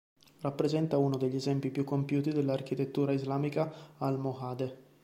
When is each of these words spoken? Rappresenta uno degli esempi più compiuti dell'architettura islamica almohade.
Rappresenta 0.39 0.97
uno 0.97 1.15
degli 1.15 1.35
esempi 1.35 1.69
più 1.69 1.83
compiuti 1.83 2.31
dell'architettura 2.31 3.11
islamica 3.11 3.71
almohade. 3.99 4.79